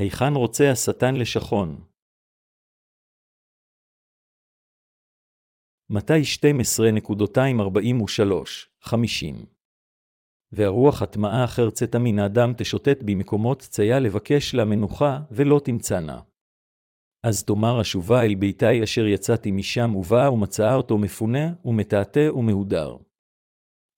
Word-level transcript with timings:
היכן 0.00 0.34
רוצה 0.34 0.70
השטן 0.70 1.14
לשכון? 1.14 1.84
מתי 5.90 6.22
12.243-50 8.84 9.46
והרוח 10.52 11.02
הטמאה 11.02 11.44
אשר 11.44 11.70
צאתה 11.70 11.98
מן 11.98 12.18
האדם 12.18 12.52
תשוטט 12.56 13.02
במקומות 13.04 13.58
צייה 13.58 13.98
לבקש 13.98 14.54
לה 14.54 14.64
מנוחה, 14.64 15.18
ולא 15.30 15.60
תמצאנה. 15.64 16.20
אז 17.26 17.44
תאמר 17.44 17.80
אשובה 17.80 18.22
אל 18.22 18.34
ביתי 18.34 18.84
אשר 18.84 19.06
יצאתי 19.06 19.50
משם 19.50 19.96
ובאה 19.96 20.32
ומצאה 20.32 20.74
אותו 20.74 20.98
מפונה, 20.98 21.52
ומטאטא 21.64 22.30
ומהודר. 22.34 22.96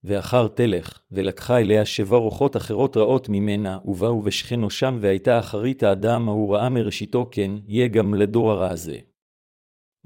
ואחר 0.04 0.48
תלך, 0.48 1.02
ולקחה 1.10 1.58
אליה 1.58 1.84
שבע 1.84 2.16
רוחות 2.16 2.56
אחרות 2.56 2.96
רעות 2.96 3.28
ממנה, 3.28 3.78
ובאו 3.84 4.24
ושכנו 4.24 4.70
שם, 4.70 4.98
והייתה 5.00 5.38
אחרית 5.38 5.82
האדם 5.82 6.28
ההוא 6.28 6.56
רעה 6.56 6.68
מראשיתו 6.68 7.28
כן, 7.30 7.50
יהיה 7.66 7.88
גם 7.88 8.14
לדור 8.14 8.50
הרע 8.50 8.70
הזה. 8.70 8.98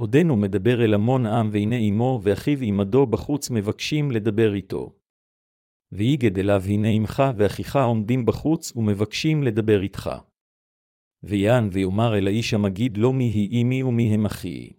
עודנו 0.00 0.36
מדבר 0.36 0.84
אל 0.84 0.94
המון 0.94 1.26
עם, 1.26 1.48
והנה 1.52 1.76
אמו 1.76 2.20
ואחיו 2.22 2.58
עמדו 2.62 3.06
בחוץ 3.06 3.50
מבקשים 3.50 4.10
לדבר 4.10 4.54
איתו. 4.54 4.92
ויגד 5.92 6.38
אליו 6.38 6.62
הנה 6.64 6.88
אמך 6.88 7.22
ואחיך 7.36 7.76
עומדים 7.76 8.26
בחוץ 8.26 8.72
ומבקשים 8.76 9.42
לדבר 9.42 9.82
איתך. 9.82 10.10
ויען 11.22 11.68
ויאמר 11.72 12.18
אל 12.18 12.26
האיש 12.26 12.54
המגיד 12.54 12.96
לו 12.96 13.12
מי 13.12 13.24
היא 13.24 13.62
אמי 13.62 13.82
ומי 13.82 14.14
הם 14.14 14.26
אחי. 14.26 14.72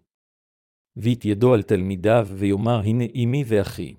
וית 0.98 1.26
ידו 1.26 1.54
על 1.54 1.64
תלמידיו 1.64 2.28
ויאמר 2.32 2.80
הנה 2.80 3.04
אמי 3.24 3.44
ואחי. 3.48 3.96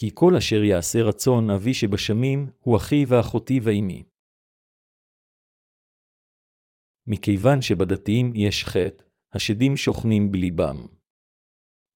כי 0.00 0.10
כל 0.14 0.36
אשר 0.36 0.64
יעשה 0.64 1.02
רצון 1.02 1.50
אבי 1.50 1.74
שבשמים, 1.74 2.50
הוא 2.60 2.76
אחי 2.76 3.04
ואחותי 3.08 3.60
ואמי. 3.62 4.02
מכיוון 7.06 7.62
שבדתיים 7.62 8.32
יש 8.34 8.64
חטא, 8.64 9.04
השדים 9.32 9.76
שוכנים 9.76 10.32
בליבם. 10.32 10.86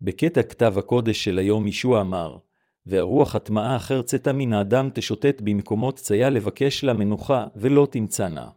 בקטע 0.01 0.43
כתב 0.43 0.79
הקודש 0.79 1.25
של 1.25 1.39
היום 1.39 1.67
ישוע 1.67 2.01
אמר, 2.01 2.39
והרוח 2.87 3.35
הטמאה 3.35 3.77
אחר 3.77 4.03
צאתה 4.03 4.33
מן 4.33 4.53
האדם 4.53 4.89
תשוטט 4.95 5.41
במקומות 5.41 5.97
צייה 5.97 6.31
לבקש 6.31 6.85
לה 6.85 6.93
מנוחה, 6.93 7.47
ולא 7.57 7.89
תמצאנה. 7.91 8.51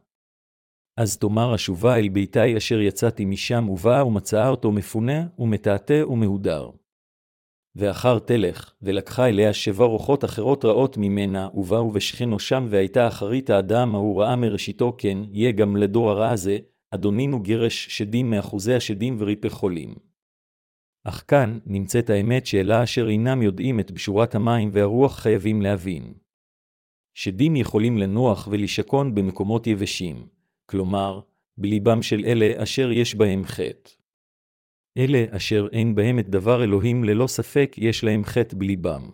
אז 0.97 1.17
תאמר 1.17 1.55
אשובה 1.55 1.95
אל 1.95 2.09
ביתי 2.09 2.57
אשר 2.57 2.81
יצאתי 2.81 3.25
משם 3.25 3.69
ובאה 3.69 4.05
ומצאה 4.05 4.49
אותו 4.49 4.71
מפונה, 4.71 5.27
ומטאטא 5.39 6.03
ומהודר. 6.07 6.69
ואחר 7.75 8.19
תלך, 8.19 8.73
ולקחה 8.81 9.27
אליה 9.27 9.53
שבע 9.53 9.85
רוחות 9.85 10.25
אחרות 10.25 10.65
רעות 10.65 10.97
ממנה, 10.97 11.49
ובאו 11.53 11.91
ושכנו 11.93 12.39
שם, 12.39 12.67
והייתה 12.69 13.07
אחרית 13.07 13.49
האדם 13.49 13.95
ההוא 13.95 14.21
רעה 14.21 14.35
מראשיתו 14.35 14.95
כן, 14.97 15.17
יהיה 15.31 15.51
גם 15.51 15.75
לדור 15.75 16.09
הרע 16.09 16.29
הזה, 16.29 16.57
אדונינו 16.91 17.39
גירש 17.41 17.87
שדים 17.89 18.29
מאחוזי 18.29 18.73
השדים 18.73 19.15
וריפא 19.19 19.49
חולים. 19.49 19.95
אך 21.03 21.23
כאן 21.27 21.59
נמצאת 21.65 22.09
האמת 22.09 22.45
שאלה 22.45 22.83
אשר 22.83 23.09
אינם 23.09 23.41
יודעים 23.41 23.79
את 23.79 23.91
בשורת 23.91 24.35
המים 24.35 24.69
והרוח 24.73 25.19
חייבים 25.19 25.61
להבין. 25.61 26.13
שדים 27.13 27.55
יכולים 27.55 27.97
לנוח 27.97 28.47
ולשכון 28.51 29.15
במקומות 29.15 29.67
יבשים, 29.67 30.27
כלומר, 30.65 31.19
בליבם 31.57 32.01
של 32.01 32.25
אלה 32.25 32.63
אשר 32.63 32.91
יש 32.91 33.15
בהם 33.15 33.43
חטא. 33.45 33.94
אלה 34.97 35.25
אשר 35.29 35.67
אין 35.71 35.95
בהם 35.95 36.19
את 36.19 36.29
דבר 36.29 36.63
אלוהים 36.63 37.03
ללא 37.03 37.27
ספק 37.27 37.75
יש 37.77 38.03
להם 38.03 38.23
חטא 38.23 38.55
בליבם. 38.57 39.09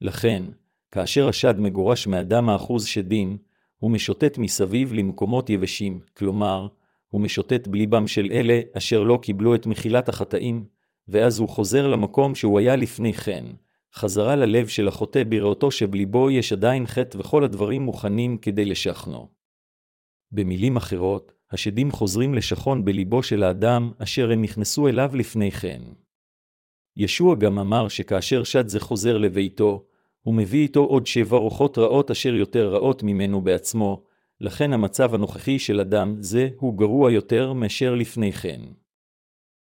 לכן, 0.00 0.42
כאשר 0.90 1.28
השד 1.28 1.60
מגורש 1.60 2.06
מאדם 2.06 2.48
האחוז 2.48 2.86
שדים, 2.86 3.38
הוא 3.76 3.90
משוטט 3.90 4.38
מסביב 4.38 4.92
למקומות 4.92 5.50
יבשים, 5.50 6.00
כלומר, 6.16 6.68
הוא 7.08 7.20
משוטט 7.20 7.68
בליבם 7.68 8.06
של 8.06 8.28
אלה 8.32 8.60
אשר 8.76 9.02
לא 9.02 9.18
קיבלו 9.22 9.54
את 9.54 9.66
מחילת 9.66 10.08
החטאים, 10.08 10.64
ואז 11.08 11.38
הוא 11.38 11.48
חוזר 11.48 11.86
למקום 11.86 12.34
שהוא 12.34 12.58
היה 12.58 12.76
לפני 12.76 13.12
כן, 13.12 13.44
חזרה 13.94 14.36
ללב 14.36 14.68
של 14.68 14.88
החוטא 14.88 15.22
בראותו 15.28 15.70
שבליבו 15.70 16.30
יש 16.30 16.52
עדיין 16.52 16.86
חטא 16.86 17.18
וכל 17.18 17.44
הדברים 17.44 17.82
מוכנים 17.82 18.38
כדי 18.38 18.64
לשכנו. 18.64 19.28
במילים 20.32 20.76
אחרות, 20.76 21.32
השדים 21.54 21.90
חוזרים 21.90 22.34
לשכון 22.34 22.84
בליבו 22.84 23.22
של 23.22 23.42
האדם 23.42 23.92
אשר 23.98 24.30
הם 24.30 24.42
נכנסו 24.42 24.88
אליו 24.88 25.10
לפני 25.14 25.50
כן. 25.50 25.82
ישוע 26.96 27.34
גם 27.34 27.58
אמר 27.58 27.88
שכאשר 27.88 28.44
שד 28.44 28.68
זה 28.68 28.80
חוזר 28.80 29.18
לביתו, 29.18 29.84
הוא 30.22 30.34
מביא 30.34 30.62
איתו 30.62 30.80
עוד 30.80 31.06
שבע 31.06 31.36
רוחות 31.36 31.78
רעות 31.78 32.10
אשר 32.10 32.34
יותר 32.34 32.68
רעות 32.68 33.02
ממנו 33.02 33.40
בעצמו, 33.40 34.04
לכן 34.40 34.72
המצב 34.72 35.14
הנוכחי 35.14 35.58
של 35.58 35.80
אדם 35.80 36.16
זה 36.20 36.48
הוא 36.58 36.78
גרוע 36.78 37.12
יותר 37.12 37.52
מאשר 37.52 37.94
לפני 37.94 38.32
כן. 38.32 38.60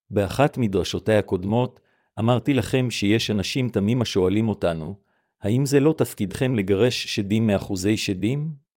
באחת 0.10 0.58
מדרשותיי 0.58 1.18
הקודמות, 1.18 1.80
אמרתי 2.20 2.54
לכם 2.54 2.92
שיש 2.92 3.32
אנשים 3.32 3.70
תמים 3.70 4.02
השואלים 4.02 4.50
אותנו, 4.50 4.96
האם 5.42 5.66
זה 5.66 5.80
לא 5.80 5.94
תפקידכם 5.98 6.56
לגרש 6.56 7.16
שדים 7.16 7.48
מאחוזי 7.48 7.98
שדים? 7.98 8.69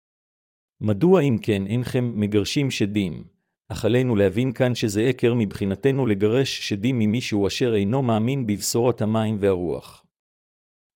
מדוע 0.85 1.21
אם 1.21 1.39
כן 1.43 1.67
אינכם 1.67 2.13
מגרשים 2.15 2.71
שדים? 2.71 3.25
אך 3.69 3.85
עלינו 3.85 4.17
להבין 4.17 4.53
כאן 4.53 4.75
שזה 4.75 5.03
עקר 5.03 5.35
מבחינתנו 5.35 6.07
לגרש 6.07 6.69
שדים 6.69 6.99
ממישהו 6.99 7.47
אשר 7.47 7.75
אינו 7.75 8.03
מאמין 8.03 8.47
בבשורת 8.47 9.03
המים 9.03 9.37
והרוח. 9.41 10.05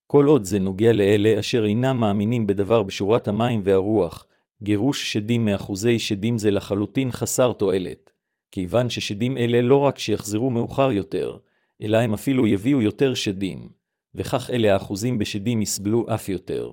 כל 0.07 0.27
עוד 0.27 0.45
זה 0.45 0.59
נוגע 0.59 0.93
לאלה 0.93 1.41
אשר 1.41 1.65
אינם 1.65 1.97
מאמינים 2.01 2.47
בדבר 2.47 2.83
בשורת 2.83 3.29
המים 3.29 3.61
והרוח, 3.65 4.27
גירוש 4.63 5.13
שדים 5.13 5.45
מאחוזי 5.45 5.99
שדים 5.99 6.39
זה 6.39 6.51
לחלוטין 6.51 7.13
חסר 7.13 7.53
תועלת, 7.53 8.13
כיוון 8.53 8.91
ששדים 8.91 9.37
אלה 9.37 9.63
לא 9.63 9.77
רק 9.77 9.99
שיחזרו 9.99 10.51
מאוחר 10.51 10.93
יותר, 10.93 11.37
אלא 11.83 11.97
הם 11.97 12.15
אפילו 12.15 12.47
יביאו 12.47 12.83
יותר 12.83 13.15
שדים, 13.15 13.69
וכך 14.15 14.51
אלה 14.51 14.73
האחוזים 14.73 15.19
בשדים 15.19 15.63
יסבלו 15.63 16.07
אף 16.15 16.29
יותר. 16.29 16.71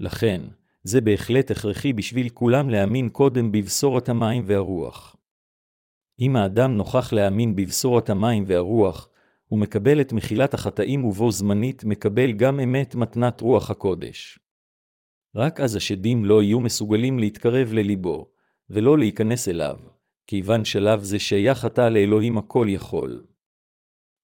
לכן, 0.00 0.40
זה 0.82 1.00
בהחלט 1.00 1.50
הכרחי 1.50 1.92
בשביל 1.92 2.28
כולם 2.28 2.70
להאמין 2.70 3.08
קודם 3.08 3.52
בבשורת 3.52 4.08
המים 4.08 4.42
והרוח. 4.46 5.16
אם 6.20 6.36
האדם 6.36 6.76
נוכח 6.76 7.12
להאמין 7.12 7.56
בבשורת 7.56 8.10
המים 8.10 8.44
והרוח, 8.46 9.08
הוא 9.46 9.58
מקבל 9.58 10.00
את 10.00 10.12
מחילת 10.12 10.54
החטאים 10.54 11.04
ובו 11.04 11.30
זמנית 11.30 11.84
מקבל 11.84 12.32
גם 12.32 12.60
אמת 12.60 12.94
מתנת 12.94 13.40
רוח 13.40 13.70
הקודש. 13.70 14.38
רק 15.36 15.60
אז 15.60 15.76
השדים 15.76 16.24
לא 16.24 16.42
יהיו 16.42 16.60
מסוגלים 16.60 17.18
להתקרב 17.18 17.72
לליבו, 17.72 18.30
ולא 18.70 18.98
להיכנס 18.98 19.48
אליו, 19.48 19.76
כיוון 20.26 20.64
שלב 20.64 21.02
זה 21.02 21.18
שייך 21.18 21.64
עתה 21.64 21.88
לאלוהים 21.88 22.38
הכל 22.38 22.66
יכול. 22.70 23.24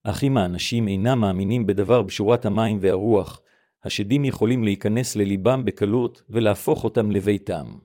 אך 0.04 0.24
אם 0.24 0.36
האנשים 0.36 0.88
אינם 0.88 1.20
מאמינים 1.20 1.66
בדבר 1.66 2.02
בשורת 2.02 2.46
המים 2.46 2.78
והרוח, 2.80 3.40
השדים 3.86 4.24
יכולים 4.24 4.64
להיכנס 4.64 5.16
לליבם 5.16 5.64
בקלות 5.64 6.22
ולהפוך 6.30 6.84
אותם 6.84 7.10
לביתם. 7.10 7.78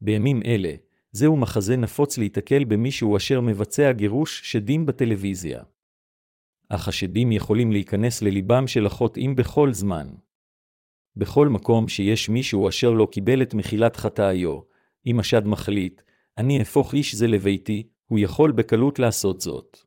בימים 0.00 0.42
אלה, 0.46 0.74
זהו 1.12 1.36
מחזה 1.36 1.76
נפוץ 1.76 2.18
להיתקל 2.18 2.64
במישהו 2.64 3.16
אשר 3.16 3.40
מבצע 3.40 3.92
גירוש 3.92 4.40
שדים 4.52 4.86
בטלוויזיה. 4.86 5.62
אך 6.68 6.88
השדים 6.88 7.32
יכולים 7.32 7.72
להיכנס 7.72 8.22
לליבם 8.22 8.66
של 8.66 8.86
החוטאים 8.86 9.36
בכל 9.36 9.72
זמן. 9.72 10.08
בכל 11.16 11.48
מקום 11.48 11.88
שיש 11.88 12.28
מישהו 12.28 12.68
אשר 12.68 12.90
לא 12.90 13.08
קיבל 13.12 13.42
את 13.42 13.54
מחילת 13.54 13.96
חטאיו, 13.96 14.60
אם 15.06 15.20
השד 15.20 15.46
מחליט, 15.46 16.02
אני 16.38 16.58
אהפוך 16.58 16.94
איש 16.94 17.14
זה 17.14 17.26
לביתי, 17.26 17.88
הוא 18.06 18.18
יכול 18.18 18.52
בקלות 18.52 18.98
לעשות 18.98 19.40
זאת. 19.40 19.78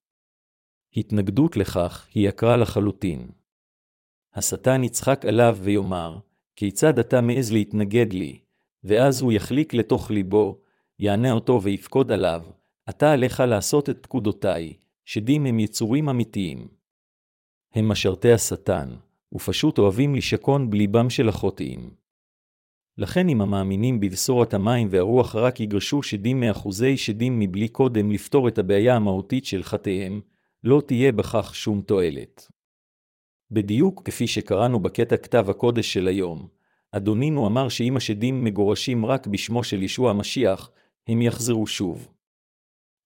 התנגדות 0.97 1.57
לכך 1.57 2.07
היא 2.13 2.29
יקרה 2.29 2.57
לחלוטין. 2.57 3.27
השטן 4.37 4.83
יצחק 4.83 5.25
עליו 5.25 5.57
ויאמר, 5.61 6.17
כיצד 6.55 6.99
אתה 6.99 7.21
מעז 7.21 7.51
להתנגד 7.51 8.13
לי? 8.13 8.39
ואז 8.83 9.21
הוא 9.21 9.31
יחליק 9.31 9.73
לתוך 9.73 10.11
ליבו, 10.11 10.57
יענה 10.99 11.31
אותו 11.31 11.61
ויפקוד 11.63 12.11
עליו, 12.11 12.41
אתה 12.89 13.11
עליך 13.11 13.39
לעשות 13.39 13.89
את 13.89 13.97
פקודותיי, 14.01 14.73
שדים 15.05 15.45
הם 15.45 15.59
יצורים 15.59 16.09
אמיתיים. 16.09 16.67
הם 17.73 17.87
משרתי 17.87 18.31
השטן, 18.31 18.89
ופשוט 19.33 19.79
אוהבים 19.79 20.15
לשכון 20.15 20.69
בליבם 20.69 21.09
של 21.09 21.29
החוטאים. 21.29 21.89
לכן 22.97 23.29
אם 23.29 23.41
המאמינים 23.41 23.99
בבשורת 23.99 24.53
המים 24.53 24.87
והרוח 24.91 25.35
רק 25.35 25.59
יגרשו 25.59 26.03
שדים 26.03 26.39
מאחוזי 26.39 26.97
שדים 26.97 27.39
מבלי 27.39 27.67
קודם 27.67 28.11
לפתור 28.11 28.47
את 28.47 28.57
הבעיה 28.57 28.95
המהותית 28.95 29.45
של 29.45 29.63
חטאיהם, 29.63 30.21
לא 30.63 30.81
תהיה 30.85 31.11
בכך 31.11 31.55
שום 31.55 31.81
תועלת. 31.81 32.56
בדיוק 33.51 34.01
כפי 34.05 34.27
שקראנו 34.27 34.79
בקטע 34.79 35.17
כתב 35.17 35.49
הקודש 35.49 35.93
של 35.93 36.07
היום, 36.07 36.47
אדונינו 36.91 37.47
אמר 37.47 37.69
שאם 37.69 37.97
השדים 37.97 38.43
מגורשים 38.43 39.05
רק 39.05 39.27
בשמו 39.27 39.63
של 39.63 39.83
ישוע 39.83 40.09
המשיח, 40.09 40.71
הם 41.07 41.21
יחזרו 41.21 41.67
שוב. 41.67 42.07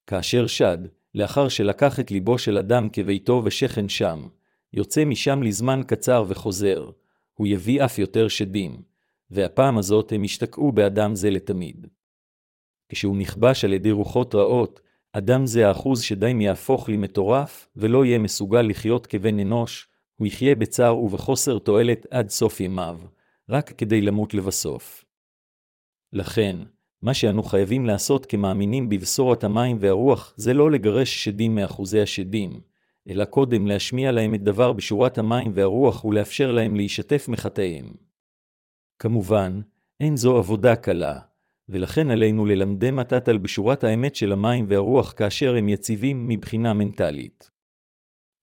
כאשר 0.08 0.48
שד, 0.48 0.78
לאחר 1.16 1.48
שלקח 1.48 2.00
את 2.00 2.12
ליבו 2.12 2.38
של 2.38 2.58
אדם 2.58 2.90
כביתו 2.90 3.42
ושכן 3.46 3.90
שם, 3.90 4.28
יוצא 4.74 5.06
משם 5.06 5.44
לזמן 5.44 5.82
קצר 5.88 6.24
וחוזר, 6.28 6.90
הוא 7.34 7.48
יביא 7.48 7.86
אף 7.86 8.00
יותר 8.00 8.28
שדים, 8.28 8.82
והפעם 9.32 9.78
הזאת 9.78 10.12
הם 10.12 10.24
ישתקעו 10.24 10.72
באדם 10.72 11.16
זה 11.16 11.30
לתמיד. 11.30 11.88
כשהוא 12.90 13.18
נכבש 13.18 13.66
על 13.66 13.74
ידי 13.74 13.92
רוחות 13.92 14.36
רעות, 14.36 14.82
אדם 15.14 15.46
זה 15.46 15.68
האחוז 15.68 16.02
שדים 16.02 16.42
יהפוך 16.42 16.90
למטורף, 16.90 17.68
ולא 17.76 18.06
יהיה 18.06 18.20
מסוגל 18.20 18.62
לחיות 18.62 19.08
כבן 19.08 19.40
אנוש, 19.40 19.91
הוא 20.22 20.28
יחיה 20.28 20.56
בצער 20.56 20.98
ובחוסר 20.98 21.60
תועלת 21.60 22.06
עד 22.12 22.30
סוף 22.30 22.60
ימיו, 22.60 23.00
רק 23.50 23.72
כדי 23.72 24.02
למות 24.02 24.34
לבסוף. 24.34 25.06
לכן, 26.14 26.58
מה 27.02 27.14
שאנו 27.14 27.44
חייבים 27.44 27.86
לעשות 27.86 28.26
כמאמינים 28.26 28.90
בבשורת 28.90 29.44
המים 29.44 29.78
והרוח, 29.80 30.34
זה 30.38 30.54
לא 30.54 30.72
לגרש 30.72 31.24
שדים 31.24 31.56
מאחוזי 31.56 32.02
השדים, 32.02 32.62
אלא 33.10 33.26
קודם 33.26 33.68
להשמיע 33.68 34.12
להם 34.12 34.36
את 34.36 34.44
דבר 34.44 34.74
בשורת 34.74 35.18
המים 35.18 35.52
והרוח 35.56 36.06
ולאפשר 36.06 36.52
להם 36.52 36.76
להישתף 36.76 37.28
מחטאיהם. 37.28 37.94
כמובן, 39.00 39.62
אין 40.00 40.18
זו 40.18 40.38
עבודה 40.38 40.76
קלה, 40.76 41.20
ולכן 41.70 42.12
עלינו 42.12 42.46
ללמדם 42.46 42.96
מתת 42.96 43.28
על 43.28 43.38
בשורת 43.38 43.84
האמת 43.84 44.16
של 44.16 44.32
המים 44.32 44.66
והרוח 44.68 45.14
כאשר 45.18 45.56
הם 45.56 45.70
יציבים 45.70 46.28
מבחינה 46.28 46.74
מנטלית. 46.74 47.52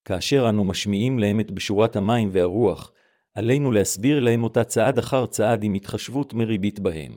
כאשר 0.09 0.49
אנו 0.49 0.65
משמיעים 0.65 1.19
להם 1.19 1.41
את 1.41 1.51
בשורת 1.51 1.97
המים 1.97 2.29
והרוח, 2.33 2.93
עלינו 3.35 3.73
להסביר 3.73 4.21
להם 4.21 4.45
אותה 4.45 4.65
צעד 4.65 4.99
אחר 4.99 5.27
צעד 5.27 5.65
עם 5.65 5.75
התחשבות 5.75 6.35
מריבית 6.35 6.81
בהם. 6.81 7.13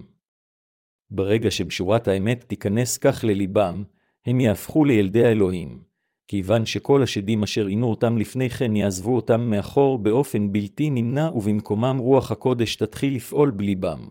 ברגע 1.12 1.52
שבשורת 1.52 2.08
האמת 2.08 2.44
תיכנס 2.44 2.98
כך 2.98 3.24
לליבם, 3.24 3.84
הם 4.26 4.40
יהפכו 4.40 4.86
לילדי 4.86 5.26
האלוהים, 5.26 5.84
כיוון 6.28 6.66
שכל 6.66 7.04
השדים 7.04 7.44
אשר 7.44 7.66
עינו 7.66 7.90
אותם 7.90 8.18
לפני 8.18 8.50
כן 8.50 8.76
יעזבו 8.76 9.16
אותם 9.16 9.42
מאחור 9.42 10.00
באופן 10.00 10.52
בלתי 10.52 10.90
נמנע 10.90 11.30
ובמקומם 11.36 11.98
רוח 11.98 12.32
הקודש 12.32 12.76
תתחיל 12.76 13.16
לפעול 13.16 13.52
בליבם. 13.52 14.08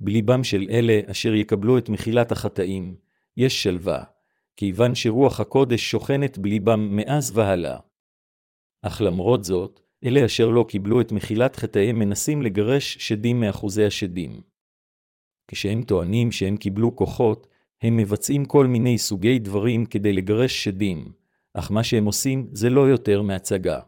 בליבם 0.00 0.44
של 0.44 0.66
אלה 0.70 1.00
אשר 1.06 1.34
יקבלו 1.34 1.78
את 1.78 1.88
מחילת 1.88 2.32
החטאים, 2.32 2.94
יש 3.36 3.62
שלווה, 3.62 4.04
כיוון 4.56 4.94
שרוח 4.94 5.40
הקודש 5.40 5.90
שוכנת 5.90 6.38
בליבם 6.38 6.96
מאז 6.96 7.38
והלאה. 7.38 7.78
אך 8.82 9.02
למרות 9.04 9.44
זאת, 9.44 9.80
אלה 10.04 10.24
אשר 10.24 10.48
לא 10.48 10.64
קיבלו 10.68 11.00
את 11.00 11.12
מחילת 11.12 11.56
חטאיהם 11.56 11.98
מנסים 11.98 12.42
לגרש 12.42 12.96
שדים 13.00 13.40
מאחוזי 13.40 13.84
השדים. 13.84 14.40
כשהם 15.48 15.82
טוענים 15.82 16.32
שהם 16.32 16.56
קיבלו 16.56 16.96
כוחות, 16.96 17.46
הם 17.82 17.96
מבצעים 17.96 18.44
כל 18.44 18.66
מיני 18.66 18.98
סוגי 18.98 19.38
דברים 19.38 19.86
כדי 19.86 20.12
לגרש 20.12 20.64
שדים, 20.64 21.12
אך 21.54 21.70
מה 21.70 21.84
שהם 21.84 22.04
עושים 22.04 22.48
זה 22.52 22.70
לא 22.70 22.80
יותר 22.80 23.22
מהצגה. 23.22 23.80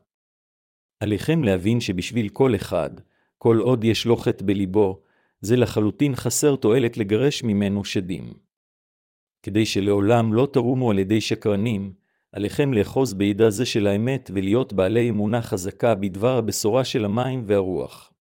עליכם 1.00 1.44
להבין 1.44 1.80
שבשביל 1.80 2.28
כל 2.28 2.54
אחד, 2.54 2.90
כל 3.38 3.58
עוד 3.58 3.84
יש 3.84 4.06
לו 4.06 4.16
חטא 4.16 4.44
בליבו, 4.44 5.02
זה 5.40 5.56
לחלוטין 5.56 6.16
חסר 6.16 6.56
תועלת 6.56 6.96
לגרש 6.96 7.42
ממנו 7.42 7.84
שדים. 7.84 8.47
כדי 9.42 9.66
שלעולם 9.66 10.34
לא 10.34 10.48
תרומו 10.52 10.90
על 10.90 10.98
ידי 10.98 11.20
שקרנים, 11.20 11.94
עליכם 12.32 12.72
לאחוז 12.72 13.14
בידע 13.14 13.50
זה 13.50 13.66
של 13.66 13.86
האמת 13.86 14.30
ולהיות 14.34 14.72
בעלי 14.72 15.10
אמונה 15.10 15.42
חזקה 15.42 15.94
בדבר 15.94 16.36
הבשורה 16.38 16.84
של 16.84 17.04
המים 17.04 17.42
והרוח. 17.46 18.12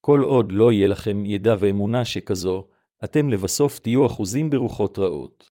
כל 0.00 0.20
עוד 0.20 0.52
לא 0.52 0.72
יהיה 0.72 0.88
לכם 0.88 1.24
ידע 1.24 1.54
ואמונה 1.60 2.04
שכזו, 2.04 2.68
אתם 3.04 3.28
לבסוף 3.28 3.78
תהיו 3.78 4.06
אחוזים 4.06 4.50
ברוחות 4.50 4.98
רעות. 4.98 5.50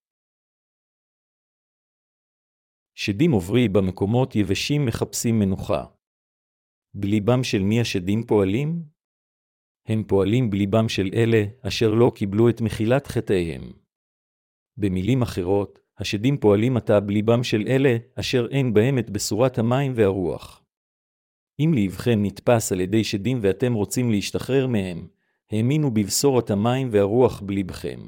שדים 2.95 3.31
עוברי 3.31 3.69
במקומות 3.69 4.35
יבשים 4.35 4.85
מחפשים 4.85 5.39
מנוחה. 5.39 5.85
בליבם 6.93 7.43
של 7.43 7.63
מי 7.63 7.81
השדים 7.81 8.23
פועלים? 8.23 8.83
הם 9.87 10.03
פועלים 10.03 10.49
בליבם 10.49 10.89
של 10.89 11.09
אלה 11.13 11.43
אשר 11.67 11.89
לא 11.93 12.11
קיבלו 12.15 12.49
את 12.49 12.61
מחילת 12.61 13.07
חטאיהם. 13.07 13.86
במילים 14.77 15.21
אחרות, 15.21 15.79
השדים 15.97 16.37
פועלים 16.37 16.77
עתה 16.77 16.99
בליבם 16.99 17.43
של 17.43 17.63
אלה 17.67 17.97
אשר 18.15 18.47
אין 18.51 18.73
בהם 18.73 18.99
את 18.99 19.09
בשורת 19.09 19.57
המים 19.57 19.93
והרוח. 19.95 20.63
אם 21.59 21.71
ליבכם 21.73 22.19
נתפס 22.21 22.71
על 22.71 22.81
ידי 22.81 23.03
שדים 23.03 23.39
ואתם 23.41 23.73
רוצים 23.73 24.11
להשתחרר 24.11 24.67
מהם, 24.67 25.07
האמינו 25.51 25.93
בבשורת 25.93 26.51
המים 26.51 26.89
והרוח 26.91 27.41
בלבכם. 27.41 27.99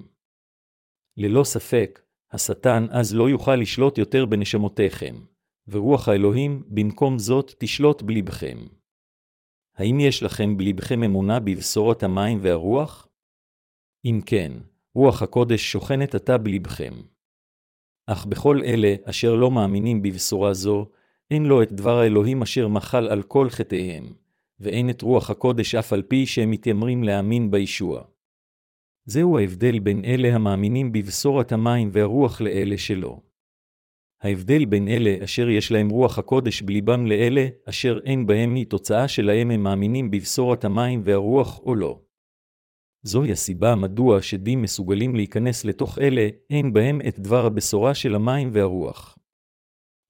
ללא 1.17 1.43
ספק, 1.43 2.01
השטן 2.31 2.85
אז 2.89 3.15
לא 3.15 3.29
יוכל 3.29 3.55
לשלוט 3.55 3.97
יותר 3.97 4.25
בנשמותיכם, 4.25 5.15
ורוח 5.67 6.09
האלוהים 6.09 6.63
במקום 6.67 7.19
זאת 7.19 7.53
תשלוט 7.59 8.01
בלבכם. 8.01 8.57
האם 9.75 9.99
יש 9.99 10.23
לכם 10.23 10.57
בלבכם 10.57 11.03
אמונה 11.03 11.39
בבשורת 11.39 12.03
המים 12.03 12.39
והרוח? 12.41 13.07
אם 14.05 14.19
כן, 14.25 14.51
רוח 14.95 15.21
הקודש 15.21 15.71
שוכנת 15.71 16.15
עתה 16.15 16.37
בלבכם. 16.37 16.93
אך 18.07 18.25
בכל 18.25 18.61
אלה 18.65 18.95
אשר 19.03 19.35
לא 19.35 19.51
מאמינים 19.51 20.01
בבשורה 20.01 20.53
זו, 20.53 20.85
אין 21.31 21.45
לו 21.45 21.63
את 21.63 21.71
דבר 21.71 21.99
האלוהים 21.99 22.41
אשר 22.41 22.67
מחל 22.67 23.07
על 23.07 23.23
כל 23.23 23.49
חטאיהם, 23.49 24.13
ואין 24.59 24.89
את 24.89 25.01
רוח 25.01 25.29
הקודש 25.29 25.75
אף 25.75 25.93
על 25.93 26.01
פי 26.01 26.25
שהם 26.25 26.51
מתיימרים 26.51 27.03
להאמין 27.03 27.51
בישוע. 27.51 28.03
זהו 29.05 29.37
ההבדל 29.37 29.79
בין 29.79 30.05
אלה 30.05 30.35
המאמינים 30.35 30.91
בבשורת 30.91 31.51
המים 31.51 31.89
והרוח 31.93 32.41
לאלה 32.41 32.77
שלא. 32.77 33.19
ההבדל 34.21 34.65
בין 34.65 34.87
אלה 34.87 35.23
אשר 35.23 35.49
יש 35.49 35.71
להם 35.71 35.89
רוח 35.89 36.19
הקודש 36.19 36.61
בליבם 36.61 37.05
לאלה 37.05 37.47
אשר 37.69 37.99
אין 38.05 38.25
בהם 38.27 38.55
היא 38.55 38.65
תוצאה 38.65 39.07
שלהם 39.07 39.51
הם 39.51 39.63
מאמינים 39.63 40.11
בבשורת 40.11 40.65
המים 40.65 41.01
והרוח 41.03 41.59
או 41.59 41.75
לא. 41.75 41.99
זוהי 43.03 43.31
הסיבה 43.31 43.75
מדוע 43.75 44.21
שדים 44.21 44.61
מסוגלים 44.61 45.15
להיכנס 45.15 45.65
לתוך 45.65 45.99
אלה, 45.99 46.27
אין 46.49 46.73
בהם 46.73 47.01
את 47.07 47.19
דבר 47.19 47.45
הבשורה 47.45 47.93
של 47.93 48.15
המים 48.15 48.49
והרוח. 48.53 49.17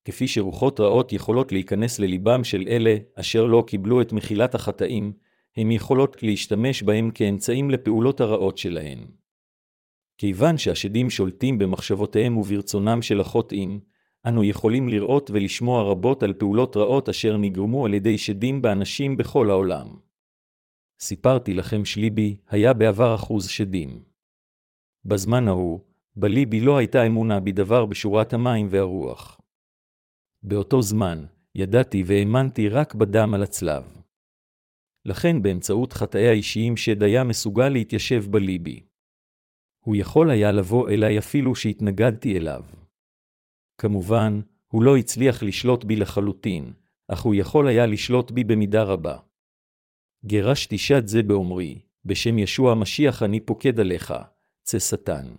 כפי 0.05 0.27
שרוחות 0.27 0.79
רעות 0.79 1.13
יכולות 1.13 1.51
להיכנס 1.51 1.99
לליבם 1.99 2.43
של 2.43 2.65
אלה 2.67 2.95
אשר 3.15 3.45
לא 3.45 3.63
קיבלו 3.67 4.01
את 4.01 4.13
מחילת 4.13 4.55
החטאים, 4.55 5.13
הן 5.57 5.71
יכולות 5.71 6.23
להשתמש 6.23 6.83
בהם 6.83 7.11
כאמצעים 7.11 7.69
לפעולות 7.69 8.21
הרעות 8.21 8.57
שלהן. 8.57 8.99
כיוון 10.17 10.57
שהשדים 10.57 11.09
שולטים 11.09 11.57
במחשבותיהם 11.57 12.37
וברצונם 12.37 13.01
של 13.01 13.19
החוטאים, 13.21 13.79
אנו 14.25 14.43
יכולים 14.43 14.89
לראות 14.89 15.31
ולשמוע 15.33 15.83
רבות 15.83 16.23
על 16.23 16.33
פעולות 16.33 16.77
רעות 16.77 17.09
אשר 17.09 17.37
נגרמו 17.37 17.85
על 17.85 17.93
ידי 17.93 18.17
שדים 18.17 18.61
באנשים 18.61 19.17
בכל 19.17 19.49
העולם. 19.49 20.08
סיפרתי 21.01 21.53
לכם 21.53 21.85
שליבי 21.85 22.37
היה 22.47 22.73
בעבר 22.73 23.15
אחוז 23.15 23.49
שדים. 23.49 24.03
בזמן 25.05 25.47
ההוא, 25.47 25.79
בליבי 26.15 26.59
לא 26.59 26.77
הייתה 26.77 27.07
אמונה 27.07 27.39
בדבר 27.39 27.85
בשורת 27.85 28.33
המים 28.33 28.67
והרוח. 28.69 29.41
באותו 30.43 30.81
זמן, 30.81 31.25
ידעתי 31.55 32.03
והאמנתי 32.05 32.69
רק 32.69 32.95
בדם 32.95 33.33
על 33.33 33.43
הצלב. 33.43 34.01
לכן 35.05 35.41
באמצעות 35.41 35.93
חטאי 35.93 36.27
האישיים 36.27 36.77
שד 36.77 37.03
היה 37.03 37.23
מסוגל 37.23 37.69
להתיישב 37.69 38.23
בליבי. 38.29 38.83
הוא 39.79 39.95
יכול 39.95 40.29
היה 40.29 40.51
לבוא 40.51 40.89
אליי 40.89 41.19
אפילו 41.19 41.55
שהתנגדתי 41.55 42.37
אליו. 42.37 42.63
כמובן, 43.77 44.41
הוא 44.67 44.83
לא 44.83 44.97
הצליח 44.97 45.43
לשלוט 45.43 45.83
בי 45.83 45.95
לחלוטין, 45.95 46.73
אך 47.07 47.21
הוא 47.21 47.35
יכול 47.35 47.67
היה 47.67 47.85
לשלוט 47.85 48.31
בי 48.31 48.43
במידה 48.43 48.83
רבה. 48.83 49.28
גירשתי 50.25 50.77
שד 50.77 51.07
זה 51.07 51.23
באומרי, 51.23 51.81
בשם 52.05 52.37
ישוע 52.37 52.71
המשיח 52.71 53.23
אני 53.23 53.39
פוקד 53.39 53.79
עליך, 53.79 54.13
צא 54.63 54.79
שטן. 54.79 55.35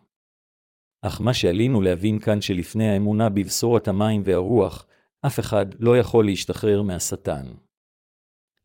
אך 1.02 1.20
מה 1.20 1.34
שעלינו 1.34 1.80
להבין 1.80 2.18
כאן 2.18 2.40
שלפני 2.40 2.88
האמונה 2.88 3.28
בבשורת 3.28 3.88
המים 3.88 4.22
והרוח, 4.24 4.86
אף 5.26 5.40
אחד 5.40 5.66
לא 5.78 5.98
יכול 5.98 6.24
להשתחרר 6.24 6.82
מהשטן. 6.82 7.46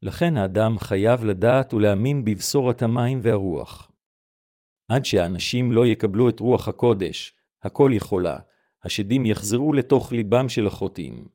לכן 0.01 0.37
האדם 0.37 0.79
חייב 0.79 1.23
לדעת 1.23 1.73
ולהאמין 1.73 2.25
בבשורת 2.25 2.81
המים 2.81 3.19
והרוח. 3.21 3.91
עד 4.87 5.05
שהאנשים 5.05 5.71
לא 5.71 5.85
יקבלו 5.85 6.29
את 6.29 6.39
רוח 6.39 6.67
הקודש, 6.67 7.33
הכל 7.63 7.91
יכולה, 7.93 8.37
השדים 8.83 9.25
יחזרו 9.25 9.73
לתוך 9.73 10.11
ליבם 10.11 10.49
של 10.49 10.67
החוטאים. 10.67 11.27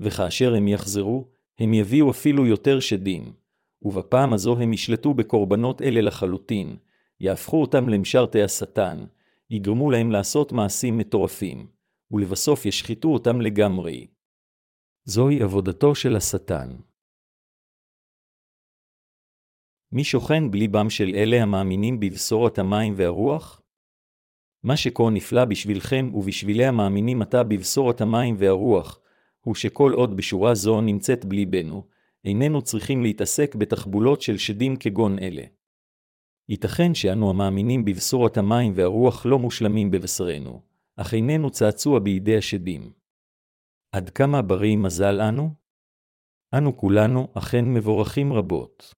וכאשר 0.00 0.54
הם 0.54 0.68
יחזרו, 0.68 1.28
הם 1.58 1.74
יביאו 1.74 2.10
אפילו 2.10 2.46
יותר 2.46 2.80
שדים, 2.80 3.32
ובפעם 3.82 4.32
הזו 4.32 4.56
הם 4.58 4.72
ישלטו 4.72 5.14
בקורבנות 5.14 5.82
אלה 5.82 6.00
לחלוטין, 6.00 6.76
יהפכו 7.20 7.60
אותם 7.60 7.88
למשרתי 7.88 8.42
השטן, 8.42 9.04
יגרמו 9.50 9.90
להם 9.90 10.10
לעשות 10.10 10.52
מעשים 10.52 10.98
מטורפים, 10.98 11.66
ולבסוף 12.10 12.66
ישחיתו 12.66 13.08
אותם 13.08 13.40
לגמרי. 13.40 14.06
זוהי 15.04 15.42
עבודתו 15.42 15.94
של 15.94 16.16
השטן. 16.16 16.76
מי 19.92 20.04
שוכן 20.04 20.50
בליבם 20.50 20.90
של 20.90 21.12
אלה 21.14 21.42
המאמינים 21.42 22.00
בבשורת 22.00 22.58
המים 22.58 22.94
והרוח? 22.96 23.62
מה 24.62 24.76
שכה 24.76 25.10
נפלא 25.10 25.44
בשבילכם 25.44 26.10
ובשבילי 26.14 26.64
המאמינים 26.64 27.22
עתה 27.22 27.42
בבשורת 27.42 28.00
המים 28.00 28.34
והרוח, 28.38 29.00
הוא 29.40 29.54
שכל 29.54 29.92
עוד 29.92 30.16
בשורה 30.16 30.54
זו 30.54 30.80
נמצאת 30.80 31.24
בליבנו, 31.24 31.86
איננו 32.28 32.62
צריכים 32.62 33.02
להתעסק 33.02 33.54
בתחבולות 33.54 34.22
של 34.22 34.38
שדים 34.38 34.76
כגון 34.76 35.18
אלה. 35.18 35.42
ייתכן 36.48 36.94
שאנו 36.94 37.30
המאמינים 37.30 37.84
בבשורת 37.84 38.36
המים 38.36 38.72
והרוח 38.76 39.26
לא 39.26 39.38
מושלמים 39.38 39.90
בבשרנו, 39.90 40.62
אך 40.96 41.14
איננו 41.14 41.50
צעצוע 41.50 41.98
בידי 41.98 42.36
השדים. 42.36 42.92
עד 43.92 44.10
כמה 44.10 44.42
ברי 44.42 44.76
מזל 44.76 45.20
אנו? 45.20 45.50
אנו 46.54 46.76
כולנו 46.76 47.28
אכן 47.34 47.64
מבורכים 47.64 48.32
רבות. 48.32 48.94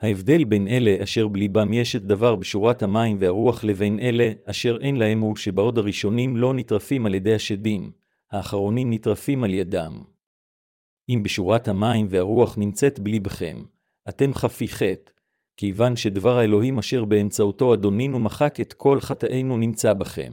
ההבדל 0.00 0.44
בין 0.44 0.68
אלה 0.68 0.96
אשר 1.02 1.28
בליבם 1.28 1.72
יש 1.72 1.96
את 1.96 2.02
דבר 2.02 2.36
בשורת 2.36 2.82
המים 2.82 3.16
והרוח 3.20 3.64
לבין 3.64 4.00
אלה 4.00 4.32
אשר 4.44 4.78
אין 4.80 4.96
להם 4.96 5.20
הוא 5.20 5.36
שבעוד 5.36 5.78
הראשונים 5.78 6.36
לא 6.36 6.54
נטרפים 6.54 7.06
על 7.06 7.14
ידי 7.14 7.34
השדים, 7.34 7.90
האחרונים 8.30 8.92
נטרפים 8.92 9.44
על 9.44 9.54
ידם. 9.54 10.02
אם 11.08 11.22
בשורת 11.22 11.68
המים 11.68 12.06
והרוח 12.10 12.58
נמצאת 12.58 12.98
בליבכם, 12.98 13.64
אתם 14.08 14.34
חפי 14.34 14.68
חטא, 14.68 15.10
כיוון 15.56 15.96
שדבר 15.96 16.38
האלוהים 16.38 16.78
אשר 16.78 17.04
באמצעותו 17.04 17.74
אדונינו 17.74 18.18
מחק 18.18 18.60
את 18.60 18.72
כל 18.72 19.00
חטאינו 19.00 19.56
נמצא 19.56 19.92
בכם. 19.92 20.32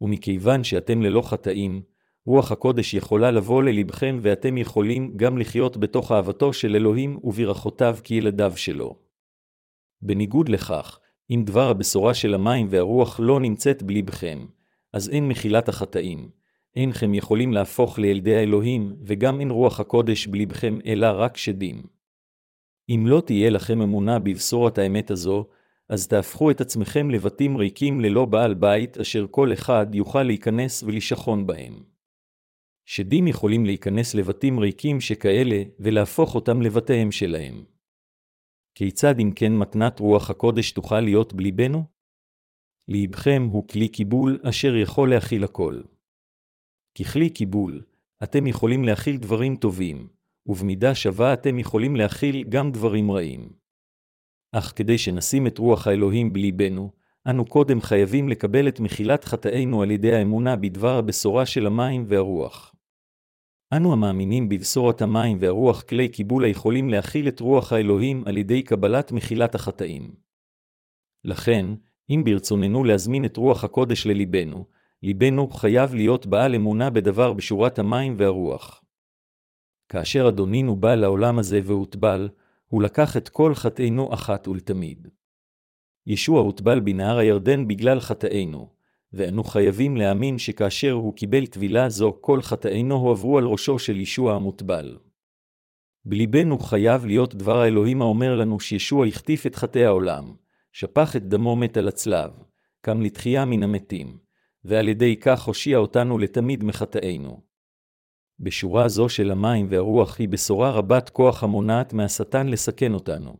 ומכיוון 0.00 0.64
שאתם 0.64 1.02
ללא 1.02 1.22
חטאים, 1.22 1.82
רוח 2.26 2.52
הקודש 2.52 2.94
יכולה 2.94 3.30
לבוא 3.30 3.62
ללבכם 3.62 4.18
ואתם 4.22 4.58
יכולים 4.58 5.16
גם 5.16 5.38
לחיות 5.38 5.76
בתוך 5.76 6.12
אהבתו 6.12 6.52
של 6.52 6.76
אלוהים 6.76 7.18
וברכותיו 7.24 7.96
כילדיו 8.04 8.52
שלו. 8.56 8.98
בניגוד 10.02 10.48
לכך, 10.48 10.98
אם 11.30 11.42
דבר 11.46 11.70
הבשורה 11.70 12.14
של 12.14 12.34
המים 12.34 12.66
והרוח 12.70 13.20
לא 13.20 13.40
נמצאת 13.40 13.82
בלבכם, 13.82 14.46
אז 14.92 15.08
אין 15.08 15.28
מחילת 15.28 15.68
החטאים, 15.68 16.30
אינכם 16.76 17.14
יכולים 17.14 17.52
להפוך 17.52 17.98
לילדי 17.98 18.36
האלוהים, 18.36 18.96
וגם 19.02 19.40
אין 19.40 19.50
רוח 19.50 19.80
הקודש 19.80 20.26
בלבכם 20.26 20.78
אלא 20.86 21.06
רק 21.14 21.36
שדים. 21.36 21.82
אם 22.88 23.04
לא 23.06 23.22
תהיה 23.26 23.50
לכם 23.50 23.82
אמונה 23.82 24.18
בבשורת 24.18 24.78
האמת 24.78 25.10
הזו, 25.10 25.46
אז 25.88 26.08
תהפכו 26.08 26.50
את 26.50 26.60
עצמכם 26.60 27.10
לבתים 27.10 27.56
ריקים 27.56 28.00
ללא 28.00 28.24
בעל 28.24 28.54
בית, 28.54 28.98
אשר 28.98 29.26
כל 29.30 29.52
אחד 29.52 29.86
יוכל 29.94 30.22
להיכנס 30.22 30.82
ולשכון 30.82 31.46
בהם. 31.46 31.82
שדים 32.84 33.28
יכולים 33.28 33.66
להיכנס 33.66 34.14
לבתים 34.14 34.58
ריקים 34.58 35.00
שכאלה, 35.00 35.62
ולהפוך 35.80 36.34
אותם 36.34 36.62
לבתיהם 36.62 37.12
שלהם. 37.12 37.64
כיצד 38.74 39.18
אם 39.20 39.30
כן 39.34 39.52
מתנת 39.56 40.00
רוח 40.00 40.30
הקודש 40.30 40.72
תוכל 40.72 41.00
להיות 41.00 41.32
בליבנו? 41.32 41.84
ליבכם 42.88 43.48
הוא 43.52 43.68
כלי 43.68 43.88
קיבול 43.88 44.38
אשר 44.42 44.76
יכול 44.76 45.10
להכיל 45.10 45.44
הכל. 45.44 45.80
ככלי 46.98 47.30
קיבול, 47.30 47.82
אתם 48.22 48.46
יכולים 48.46 48.84
להכיל 48.84 49.16
דברים 49.16 49.56
טובים, 49.56 50.08
ובמידה 50.46 50.94
שווה 50.94 51.32
אתם 51.32 51.58
יכולים 51.58 51.96
להכיל 51.96 52.44
גם 52.48 52.72
דברים 52.72 53.10
רעים. 53.10 53.52
אך 54.52 54.72
כדי 54.76 54.98
שנשים 54.98 55.46
את 55.46 55.58
רוח 55.58 55.86
האלוהים 55.86 56.32
בליבנו, 56.32 56.90
אנו 57.26 57.44
קודם 57.44 57.80
חייבים 57.80 58.28
לקבל 58.28 58.68
את 58.68 58.80
מחילת 58.80 59.24
חטאינו 59.24 59.82
על 59.82 59.90
ידי 59.90 60.14
האמונה 60.14 60.56
בדבר 60.56 60.98
הבשורה 60.98 61.46
של 61.46 61.66
המים 61.66 62.04
והרוח. 62.08 62.74
אנו 63.76 63.92
המאמינים 63.92 64.48
בבשורת 64.48 65.02
המים 65.02 65.38
והרוח 65.40 65.82
כלי 65.82 66.08
קיבול 66.08 66.44
היכולים 66.44 66.90
להכיל 66.90 67.28
את 67.28 67.40
רוח 67.40 67.72
האלוהים 67.72 68.22
על 68.26 68.36
ידי 68.36 68.62
קבלת 68.62 69.12
מחילת 69.12 69.54
החטאים. 69.54 70.14
לכן, 71.24 71.66
אם 72.10 72.22
ברצוננו 72.24 72.84
להזמין 72.84 73.24
את 73.24 73.36
רוח 73.36 73.64
הקודש 73.64 74.06
לליבנו, 74.06 74.66
ליבנו 75.02 75.48
חייב 75.48 75.94
להיות 75.94 76.26
בעל 76.26 76.54
אמונה 76.54 76.90
בדבר 76.90 77.32
בשורת 77.32 77.78
המים 77.78 78.14
והרוח. 78.18 78.84
כאשר 79.88 80.28
אדונינו 80.28 80.76
בא 80.76 80.94
לעולם 80.94 81.38
הזה 81.38 81.60
והוטבל, 81.64 82.28
הוא 82.66 82.82
לקח 82.82 83.16
את 83.16 83.28
כל 83.28 83.54
חטאינו 83.54 84.14
אחת 84.14 84.48
ולתמיד. 84.48 85.08
ישוע 86.06 86.40
הוטבל 86.40 86.80
בנהר 86.80 87.18
הירדן 87.18 87.68
בגלל 87.68 88.00
חטאינו, 88.00 88.68
ואנו 89.12 89.44
חייבים 89.44 89.96
להאמין 89.96 90.38
שכאשר 90.38 90.92
הוא 90.92 91.14
קיבל 91.14 91.46
טבילה 91.46 91.88
זו, 91.88 92.18
כל 92.20 92.42
חטאינו 92.42 92.94
הועברו 92.94 93.38
על 93.38 93.44
ראשו 93.44 93.78
של 93.78 94.00
ישוע 94.00 94.34
המוטבל. 94.34 94.98
בליבנו 96.04 96.58
חייב 96.58 97.06
להיות 97.06 97.34
דבר 97.34 97.60
האלוהים 97.60 98.02
האומר 98.02 98.36
לנו 98.36 98.60
שישוע 98.60 99.06
החטיף 99.06 99.46
את 99.46 99.54
חטאי 99.54 99.84
העולם, 99.84 100.34
שפך 100.72 101.16
את 101.16 101.28
דמו 101.28 101.56
מת 101.56 101.76
על 101.76 101.88
הצלב, 101.88 102.30
קם 102.80 103.00
לתחייה 103.00 103.44
מן 103.44 103.62
המתים, 103.62 104.18
ועל 104.64 104.88
ידי 104.88 105.16
כך 105.16 105.42
הושיע 105.42 105.78
אותנו 105.78 106.18
לתמיד 106.18 106.64
מחטאינו. 106.64 107.40
בשורה 108.40 108.88
זו 108.88 109.08
של 109.08 109.30
המים 109.30 109.66
והרוח 109.70 110.18
היא 110.18 110.28
בשורה 110.28 110.70
רבת 110.70 111.08
כוח 111.10 111.42
המונעת 111.42 111.92
מהשטן 111.92 112.48
לסכן 112.48 112.94
אותנו. 112.94 113.36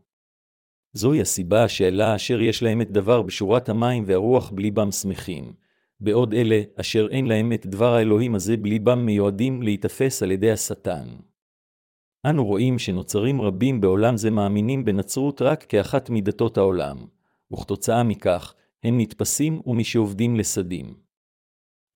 זוהי 0.92 1.20
הסיבה 1.20 1.68
שאלה 1.68 2.16
אשר 2.16 2.40
יש 2.40 2.62
להם 2.62 2.80
את 2.80 2.90
דבר 2.90 3.22
בשורת 3.22 3.68
המים 3.68 4.04
והרוח 4.06 4.50
בליבם 4.50 4.90
שמחים, 4.90 5.52
בעוד 6.00 6.34
אלה 6.34 6.62
אשר 6.76 7.08
אין 7.10 7.26
להם 7.26 7.52
את 7.52 7.66
דבר 7.66 7.94
האלוהים 7.94 8.34
הזה 8.34 8.56
בליבם 8.56 9.06
מיועדים 9.06 9.62
להיתפס 9.62 10.22
על 10.22 10.30
ידי 10.30 10.50
השטן. 10.50 11.08
אנו 12.26 12.44
רואים 12.44 12.78
שנוצרים 12.78 13.40
רבים 13.40 13.80
בעולם 13.80 14.16
זה 14.16 14.30
מאמינים 14.30 14.84
בנצרות 14.84 15.42
רק 15.42 15.62
כאחת 15.62 16.10
מדתות 16.10 16.58
העולם, 16.58 16.96
וכתוצאה 17.52 18.02
מכך, 18.02 18.54
הם 18.84 19.00
נתפסים 19.00 19.60
ומשעובדים 19.66 20.36
לסדים. 20.36 20.94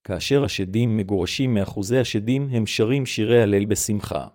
כאשר 0.06 0.44
השדים 0.44 0.96
מגורשים 0.96 1.54
מאחוזי 1.54 1.98
השדים, 1.98 2.42
הם 2.52 2.66
שרים 2.66 3.06
שירי 3.06 3.42
הלל 3.42 3.64
בשמחה. 3.70 4.28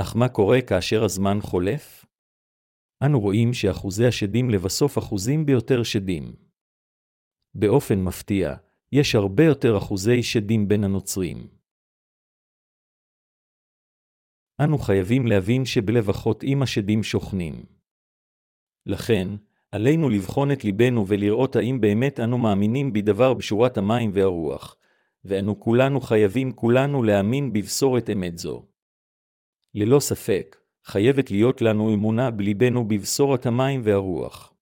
אך 0.00 0.16
מה 0.16 0.28
קורה 0.28 0.58
כאשר 0.68 1.04
הזמן 1.04 1.38
חולף? 1.40 2.04
אנו 3.06 3.20
רואים 3.20 3.52
שאחוזי 3.52 4.06
השדים 4.06 4.50
לבסוף 4.50 4.98
אחוזים 4.98 5.46
ביותר 5.46 5.82
שדים. 5.82 6.24
באופן 7.54 7.98
מפתיע, 8.04 8.54
יש 8.92 9.14
הרבה 9.14 9.44
יותר 9.44 9.78
אחוזי 9.78 10.22
שדים 10.22 10.68
בין 10.68 10.84
הנוצרים. 10.84 11.38
אנו 14.64 14.78
חייבים 14.78 15.26
להבין 15.26 15.64
שבלב 15.64 16.10
החוטאים 16.10 16.62
השדים 16.62 17.02
שוכנים. 17.02 17.54
לכן, 18.86 19.26
עלינו 19.72 20.08
לבחון 20.08 20.52
את 20.52 20.64
ליבנו 20.64 21.06
ולראות 21.06 21.56
האם 21.56 21.80
באמת 21.80 22.20
אנו 22.20 22.38
מאמינים 22.38 22.92
בדבר 22.92 23.34
בשורת 23.34 23.78
המים 23.78 24.10
והרוח, 24.14 24.76
ואנו 25.24 25.60
כולנו 25.60 26.00
חייבים 26.00 26.52
כולנו 26.52 27.02
להאמין 27.02 27.52
בבשורת 27.52 28.10
אמת 28.10 28.38
זו. 28.38 28.66
ללא 29.74 30.00
ספק, 30.00 30.56
חייבת 30.84 31.30
להיות 31.30 31.62
לנו 31.62 31.94
אמונה 31.94 32.30
בליבנו 32.30 32.88
בבשורת 32.88 33.46
המים 33.46 33.80
והרוח. 33.84 34.54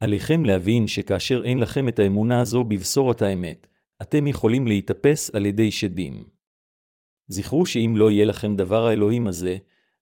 עליכם 0.00 0.44
להבין 0.44 0.86
שכאשר 0.86 1.44
אין 1.44 1.58
לכם 1.58 1.88
את 1.88 1.98
האמונה 1.98 2.40
הזו 2.40 2.64
בבשורת 2.64 3.22
האמת, 3.22 3.66
אתם 4.02 4.26
יכולים 4.26 4.66
להתאפס 4.66 5.34
על 5.34 5.46
ידי 5.46 5.70
שדים. 5.70 6.24
זכרו 7.28 7.66
שאם 7.66 7.94
לא 7.96 8.10
יהיה 8.10 8.24
לכם 8.24 8.56
דבר 8.56 8.86
האלוהים 8.86 9.26
הזה, 9.26 9.56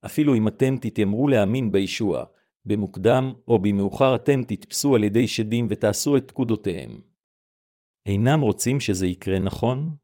אפילו 0.06 0.34
אם 0.34 0.48
אתם 0.48 0.76
תתיימרו 0.80 1.28
להאמין 1.28 1.72
בישוע, 1.72 2.24
במוקדם 2.64 3.32
או 3.48 3.58
במאוחר 3.58 4.14
אתם 4.14 4.42
תתפסו 4.44 4.94
על 4.94 5.04
ידי 5.04 5.28
שדים 5.28 5.66
ותעשו 5.70 6.16
את 6.16 6.28
פקודותיהם. 6.30 7.00
אינם 8.06 8.40
רוצים 8.40 8.80
שזה 8.80 9.06
יקרה 9.06 9.38
נכון? 9.38 9.96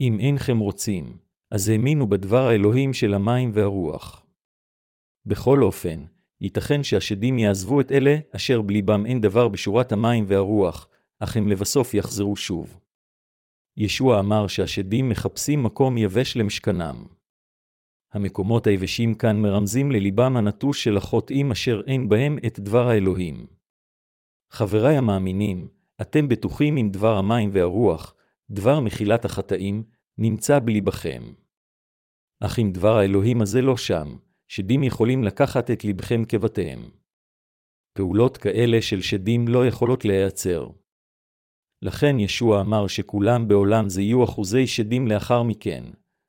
אם 0.00 0.18
אינכם 0.20 0.58
רוצים, 0.58 1.18
אז 1.50 1.68
האמינו 1.68 2.06
בדבר 2.06 2.46
האלוהים 2.46 2.92
של 2.92 3.14
המים 3.14 3.50
והרוח. 3.54 4.26
בכל 5.26 5.62
אופן, 5.62 6.04
ייתכן 6.40 6.82
שהשדים 6.82 7.38
יעזבו 7.38 7.80
את 7.80 7.92
אלה 7.92 8.16
אשר 8.36 8.62
בליבם 8.62 9.06
אין 9.06 9.20
דבר 9.20 9.48
בשורת 9.48 9.92
המים 9.92 10.24
והרוח, 10.28 10.88
אך 11.18 11.36
הם 11.36 11.48
לבסוף 11.48 11.94
יחזרו 11.94 12.36
שוב. 12.36 12.80
ישוע 13.76 14.20
אמר 14.20 14.46
שהשדים 14.46 15.08
מחפשים 15.08 15.62
מקום 15.62 15.98
יבש 15.98 16.36
למשכנם. 16.36 17.06
המקומות 18.16 18.66
היבשים 18.66 19.14
כאן 19.14 19.36
מרמזים 19.36 19.90
לליבם 19.90 20.36
הנטוש 20.36 20.84
של 20.84 20.96
החוטאים 20.96 21.50
אשר 21.50 21.80
אין 21.86 22.08
בהם 22.08 22.38
את 22.46 22.60
דבר 22.60 22.88
האלוהים. 22.88 23.46
חבריי 24.50 24.96
המאמינים, 24.96 25.68
אתם 26.00 26.28
בטוחים 26.28 26.76
עם 26.76 26.90
דבר 26.90 27.16
המים 27.16 27.50
והרוח, 27.52 28.14
דבר 28.50 28.80
מחילת 28.80 29.24
החטאים, 29.24 29.84
נמצא 30.18 30.58
בליבכם. 30.58 31.22
אך 32.40 32.58
אם 32.58 32.70
דבר 32.72 32.96
האלוהים 32.96 33.42
הזה 33.42 33.62
לא 33.62 33.76
שם, 33.76 34.16
שדים 34.48 34.82
יכולים 34.82 35.24
לקחת 35.24 35.70
את 35.70 35.84
לבכם 35.84 36.24
כבתיהם. 36.24 36.90
פעולות 37.92 38.36
כאלה 38.36 38.82
של 38.82 39.00
שדים 39.00 39.48
לא 39.48 39.66
יכולות 39.66 40.04
להיעצר. 40.04 40.68
לכן 41.82 42.18
ישוע 42.18 42.60
אמר 42.60 42.86
שכולם 42.86 43.48
בעולם 43.48 43.88
זה 43.88 44.02
יהיו 44.02 44.24
אחוזי 44.24 44.66
שדים 44.66 45.06
לאחר 45.08 45.42
מכן, 45.42 45.84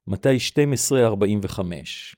מתי 0.09 0.37
12:45. 0.37 2.15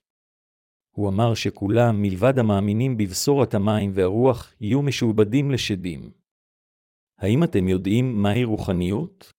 הוא 0.96 1.10
אמר 1.10 1.34
שכולם, 1.34 2.02
מלבד 2.02 2.40
המאמינים 2.40 2.98
בבשורת 2.98 3.54
המים 3.54 3.92
והרוח, 3.94 4.54
יהיו 4.62 4.82
משועבדים 4.82 5.52
לשדים. 5.52 6.12
האם 7.20 7.44
אתם 7.44 7.68
יודעים 7.68 8.22
מהי 8.22 8.44
רוחניות? 8.44 9.34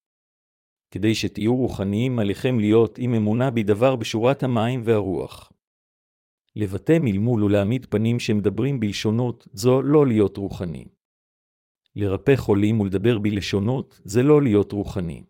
כדי 0.90 1.14
שתהיו 1.14 1.57
רוחניים 1.57 2.19
עליכם 2.19 2.59
להיות 2.59 2.99
עם 2.99 3.14
אמונה 3.14 3.50
בדבר 3.50 3.97
בשורת 3.97 4.42
המים 4.42 4.83
והרוח. 4.85 5.52
לבטא 6.57 6.99
מלמול 7.00 7.45
ולהעמיד 7.45 7.87
פנים 7.87 8.21
שמדברים 8.21 8.80
בלשונות, 8.80 9.49
זו 9.52 9.83
לא 9.83 10.07
להיות 10.07 10.37
רוחני. 10.37 10.85
לרפא 11.97 12.37
חולים 12.37 12.80
ולדבר 12.80 13.19
בלשונות, 13.19 14.00
זה 14.04 14.23
לא 14.23 14.42
להיות 14.42 14.73
רוחני. 14.73 15.25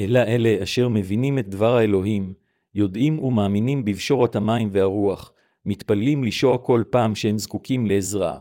אלא 0.00 0.18
אלה 0.18 0.62
אשר 0.62 0.88
מבינים 0.88 1.38
את 1.38 1.48
דבר 1.48 1.76
האלוהים, 1.76 2.34
יודעים 2.74 3.18
ומאמינים 3.18 3.84
בפשורת 3.84 4.36
המים 4.36 4.68
והרוח, 4.72 5.32
מתפללים 5.64 6.24
לשוע 6.24 6.58
כל 6.58 6.82
פעם 6.90 7.14
שהם 7.14 7.38
זקוקים 7.38 7.86
לעזרה, 7.86 8.38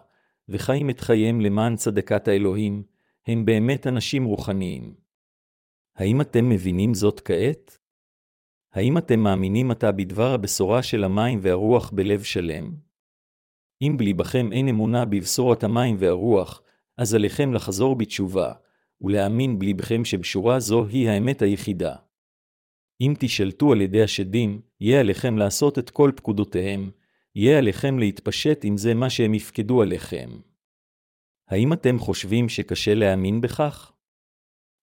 וחיים 0.50 0.90
את 0.90 1.00
חייהם 1.00 1.42
למען 1.42 1.76
צדקת 1.76 2.28
האלוהים, 2.28 2.84
הם 3.28 3.46
באמת 3.46 3.88
אנשים 3.88 4.26
רוחניים. 4.26 4.94
האם 5.96 6.22
אתם 6.22 6.50
מבינים 6.50 6.94
זאת 6.94 7.20
כעת? 7.20 7.78
האם 8.74 8.98
אתם 8.98 9.20
מאמינים 9.20 9.72
עתה 9.72 9.92
בדבר 9.92 10.34
הבשורה 10.34 10.84
של 10.84 11.04
המים 11.04 11.40
והרוח 11.42 11.90
בלב 11.90 12.24
שלם? 12.24 12.76
אם 13.82 13.96
בליבכם 13.98 14.52
אין 14.52 14.68
אמונה 14.68 15.06
בבשורת 15.06 15.64
המים 15.64 15.96
והרוח, 16.00 16.62
אז 16.98 17.14
עליכם 17.14 17.54
לחזור 17.54 17.96
בתשובה, 17.96 18.54
ולהאמין 19.02 19.60
בליבכם 19.60 20.06
שבשורה 20.06 20.60
זו 20.60 20.86
היא 20.86 21.10
האמת 21.10 21.42
היחידה. 21.42 21.96
אם 23.02 23.14
תשלטו 23.20 23.72
על 23.72 23.82
ידי 23.82 24.04
השדים, 24.04 24.62
יהיה 24.82 25.00
עליכם 25.00 25.38
לעשות 25.38 25.80
את 25.80 25.90
כל 25.90 26.12
פקודותיהם, 26.16 26.92
יהיה 27.36 27.58
עליכם 27.58 28.00
להתפשט 28.00 28.66
אם 28.66 28.78
זה 28.78 28.94
מה 28.94 29.10
שהם 29.10 29.34
יפקדו 29.34 29.82
עליכם. 29.82 30.30
האם 31.48 31.74
אתם 31.74 32.00
חושבים 32.00 32.50
שקשה 32.50 32.94
להאמין 32.94 33.42
בכך? 33.42 33.92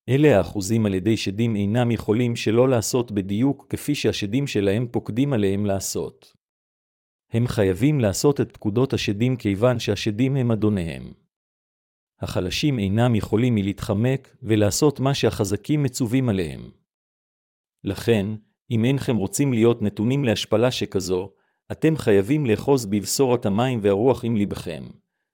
אלה 0.09 0.37
האחוזים 0.37 0.87
על 0.87 0.94
ידי 0.94 1.16
שדים 1.16 1.56
אינם 1.56 1.90
יכולים 1.90 2.37
שלא 2.37 2.68
לעשות 2.68 3.12
בדיוק 3.12 3.66
כפי 3.68 3.94
שהשדים 3.94 4.47
שלהם 4.47 4.87
פוקדים 4.90 5.33
עליהם 5.33 5.66
לעשות. 5.66 6.35
הם 7.30 7.47
חייבים 7.47 8.00
לעשות 8.00 8.40
את 8.40 8.52
פקודות 8.52 8.92
השדים 8.92 9.37
כיוון 9.37 9.78
שהשדים 9.78 10.37
הם 10.37 10.50
אדוניהם. 10.50 11.12
החלשים 12.25 12.78
אינם 12.78 13.14
יכולים 13.14 13.54
מלהתחמק 13.54 14.37
ולעשות 14.43 15.00
מה 15.00 15.14
שהחזקים 15.14 15.83
מצווים 15.83 16.28
עליהם. 16.28 16.71
לכן, 17.85 18.26
אם 18.71 18.85
אינכם 18.85 19.16
רוצים 19.16 19.52
להיות 19.52 19.83
נתונים 19.83 20.25
להשפלה 20.25 20.71
שכזו, 20.71 21.31
אתם 21.73 21.97
חייבים 21.97 22.47
לאחוז 22.47 22.87
בבשורת 22.87 23.47
המים 23.47 23.78
והרוח 23.83 24.25
עם 24.25 24.37
לבכם, 24.37 24.85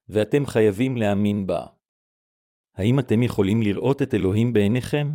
ואתם 0.09 0.47
חייבים 0.47 0.97
להאמין 0.97 1.47
בה. 1.47 1.67
האם 2.77 2.99
אתם 2.99 3.23
יכולים 3.23 3.63
לראות 3.63 4.03
את 4.03 4.15
אלוהים 4.15 4.53
בעיניכם? 4.53 5.11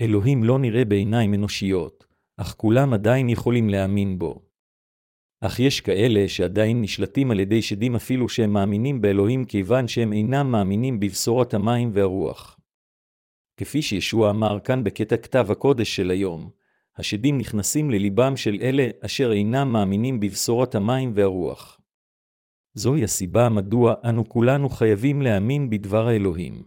אלוהים 0.00 0.44
לא 0.44 0.58
נראה 0.58 0.84
בעיניים 0.84 1.34
אנושיות, 1.34 2.06
אך 2.36 2.54
כולם 2.56 2.92
עדיין 2.92 3.28
יכולים 3.28 3.68
להאמין 3.68 4.18
בו. 4.18 4.47
אך 5.40 5.60
יש 5.60 5.80
כאלה 5.80 6.28
שעדיין 6.28 6.82
נשלטים 6.82 7.30
על 7.30 7.40
ידי 7.40 7.62
שדים 7.62 7.94
אפילו 7.94 8.28
שהם 8.28 8.52
מאמינים 8.52 9.00
באלוהים 9.00 9.44
כיוון 9.44 9.88
שהם 9.88 10.12
אינם 10.12 10.50
מאמינים 10.50 11.00
בבשורת 11.00 11.54
המים 11.54 11.90
והרוח. 11.92 12.58
כפי 13.56 13.82
שישוע 13.82 14.30
אמר 14.30 14.60
כאן 14.60 14.84
בקטע 14.84 15.16
כתב 15.16 15.46
הקודש 15.50 15.96
של 15.96 16.10
היום, 16.10 16.50
השדים 16.96 17.38
נכנסים 17.38 17.90
לליבם 17.90 18.36
של 18.36 18.58
אלה 18.62 18.88
אשר 19.00 19.32
אינם 19.32 19.72
מאמינים 19.72 20.20
בבשורת 20.20 20.74
המים 20.74 21.12
והרוח. 21.14 21.80
זוהי 22.74 23.04
הסיבה 23.04 23.48
מדוע 23.48 23.94
אנו 24.04 24.28
כולנו 24.28 24.68
חייבים 24.68 25.22
להאמין 25.22 25.70
בדבר 25.70 26.08
האלוהים. 26.08 26.62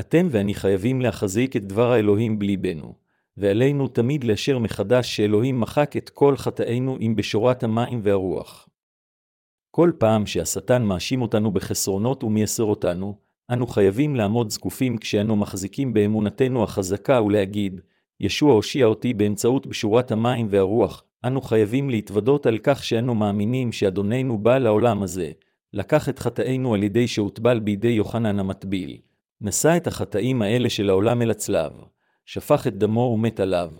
אתם 0.00 0.26
ואני 0.30 0.54
חייבים 0.54 1.00
להחזיק 1.00 1.56
את 1.56 1.64
דבר 1.64 1.92
האלוהים 1.92 2.38
בליבנו, 2.38 2.94
ועלינו 3.38 3.88
תמיד 3.88 4.24
לאשר 4.24 4.58
מחדש 4.58 5.16
שאלוהים 5.16 5.60
מחק 5.60 5.96
את 5.96 6.10
כל 6.10 6.36
חטאינו 6.36 6.96
עם 7.00 7.16
בשורת 7.16 7.62
המים 7.62 8.00
והרוח. 8.02 8.68
כל 9.70 9.92
פעם 9.98 10.26
שהשטן 10.26 10.82
מאשים 10.82 11.22
אותנו 11.22 11.50
בחסרונות 11.50 12.24
ומייסר 12.24 12.64
אותנו, 12.64 13.14
אנו 13.52 13.66
חייבים 13.66 14.16
לעמוד 14.16 14.50
זקופים 14.50 14.98
כשאנו 14.98 15.36
מחזיקים 15.36 15.92
באמונתנו 15.92 16.62
החזקה 16.62 17.22
ולהגיד, 17.22 17.80
ישוע 18.20 18.52
הושיע 18.52 18.86
אותי 18.86 19.14
באמצעות 19.14 19.66
בשורת 19.66 20.12
המים 20.12 20.46
והרוח, 20.50 21.04
אנו 21.24 21.40
חייבים 21.40 21.90
להתוודות 21.90 22.46
על 22.46 22.58
כך 22.62 22.84
שאנו 22.84 23.14
מאמינים 23.14 23.72
שאדוננו 23.72 24.38
בא 24.38 24.58
לעולם 24.58 25.02
הזה, 25.02 25.30
לקח 25.72 26.08
את 26.08 26.18
חטאינו 26.18 26.74
על 26.74 26.82
ידי 26.82 27.08
שהוטבל 27.08 27.60
בידי 27.60 27.88
יוחנן 27.88 28.38
המטביל, 28.38 28.98
נשא 29.40 29.76
את 29.76 29.86
החטאים 29.86 30.42
האלה 30.42 30.70
של 30.70 30.90
העולם 30.90 31.22
אל 31.22 31.30
הצלב, 31.30 31.72
שפך 32.28 32.66
את 32.66 32.78
דמו 32.78 33.00
ומת 33.00 33.40
עליו, 33.40 33.72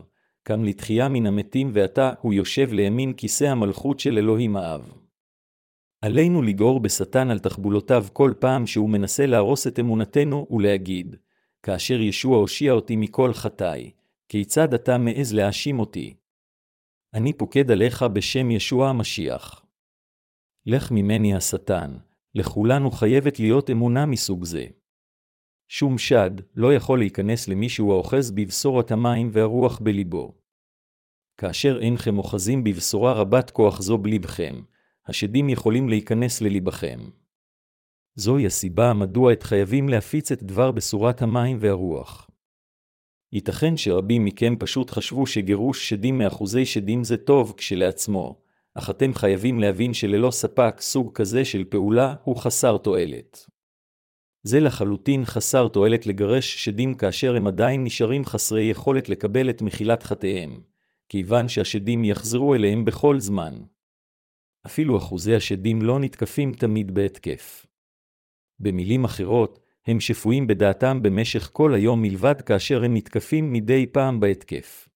קם 0.42 0.64
לתחייה 0.64 1.08
מן 1.08 1.26
המתים 1.26 1.70
ועתה 1.72 2.12
הוא 2.20 2.34
יושב 2.34 2.72
לימין 2.72 3.12
כיסא 3.12 3.44
המלכות 3.44 4.00
של 4.00 4.18
אלוהים 4.18 4.56
האב. 4.56 4.92
עלינו 6.02 6.42
לגעור 6.42 6.80
בשטן 6.80 7.30
על 7.30 7.38
תחבולותיו 7.38 8.06
כל 8.12 8.32
פעם 8.38 8.66
שהוא 8.66 8.90
מנסה 8.90 9.26
להרוס 9.26 9.66
את 9.66 9.78
אמונתנו 9.78 10.46
ולהגיד, 10.50 11.16
כאשר 11.62 12.00
ישוע 12.00 12.36
הושיע 12.36 12.72
אותי 12.72 12.96
מכל 12.96 13.32
חטאי, 13.32 13.90
כיצד 14.28 14.74
אתה 14.74 14.98
מעז 14.98 15.34
להאשים 15.34 15.78
אותי? 15.78 16.14
אני 17.14 17.32
פוקד 17.32 17.70
עליך 17.70 18.02
בשם 18.02 18.50
ישוע 18.50 18.88
המשיח. 18.88 19.64
לך 20.66 20.90
ממני 20.90 21.34
השטן, 21.34 21.96
לכולנו 22.34 22.90
חייבת 22.90 23.40
להיות 23.40 23.70
אמונה 23.70 24.06
מסוג 24.06 24.44
זה. 24.44 24.66
שום 25.68 25.98
שד 25.98 26.30
לא 26.54 26.74
יכול 26.74 26.98
להיכנס 26.98 27.48
למישהו 27.48 27.92
האוחז 27.92 28.30
בבשורת 28.30 28.90
המים 28.90 29.30
והרוח 29.32 29.78
בליבו. 29.78 30.34
כאשר 31.36 31.78
אינכם 31.80 32.18
אוחזים 32.18 32.64
בבשורה 32.64 33.12
רבת 33.12 33.50
כוח 33.50 33.82
זו 33.82 33.98
בלבכם, 33.98 34.60
השדים 35.06 35.48
יכולים 35.48 35.88
להיכנס 35.88 36.40
לליבכם. 36.40 36.98
זוהי 38.14 38.46
הסיבה 38.46 38.92
מדוע 38.94 39.32
את 39.32 39.42
חייבים 39.42 39.88
להפיץ 39.88 40.32
את 40.32 40.42
דבר 40.42 40.70
בשורת 40.72 41.22
המים 41.22 41.58
והרוח. 41.60 42.30
ייתכן 43.32 43.76
שרבים 43.76 44.24
מכם 44.24 44.54
פשוט 44.58 44.90
חשבו 44.90 45.26
שגירוש 45.26 45.88
שדים 45.88 46.18
מאחוזי 46.18 46.66
שדים 46.66 47.04
זה 47.04 47.16
טוב 47.16 47.54
כשלעצמו, 47.56 48.40
אך 48.74 48.90
אתם 48.90 49.14
חייבים 49.14 49.60
להבין 49.60 49.94
שללא 49.94 50.30
ספק 50.30 50.76
סוג 50.80 51.12
כזה 51.14 51.44
של 51.44 51.64
פעולה 51.64 52.14
הוא 52.24 52.36
חסר 52.36 52.76
תועלת. 52.76 53.57
זה 54.42 54.60
לחלוטין 54.60 55.24
חסר 55.24 55.68
תועלת 55.68 56.06
לגרש 56.06 56.64
שדים 56.64 56.94
כאשר 56.94 57.36
הם 57.36 57.46
עדיין 57.46 57.84
נשארים 57.84 58.24
חסרי 58.24 58.62
יכולת 58.62 59.08
לקבל 59.08 59.50
את 59.50 59.62
מחילת 59.62 60.02
חטאיהם, 60.02 60.60
כיוון 61.08 61.48
שהשדים 61.48 62.04
יחזרו 62.04 62.54
אליהם 62.54 62.84
בכל 62.84 63.20
זמן. 63.20 63.54
אפילו 64.66 64.98
אחוזי 64.98 65.34
השדים 65.34 65.82
לא 65.82 65.98
נתקפים 65.98 66.52
תמיד 66.52 66.94
בהתקף. 66.94 67.66
במילים 68.60 69.04
אחרות, 69.04 69.60
הם 69.86 70.00
שפויים 70.00 70.46
בדעתם 70.46 71.02
במשך 71.02 71.50
כל 71.52 71.74
היום 71.74 72.02
מלבד 72.02 72.40
כאשר 72.40 72.84
הם 72.84 72.96
נתקפים 72.96 73.52
מדי 73.52 73.86
פעם 73.86 74.20
בהתקף. 74.20 74.88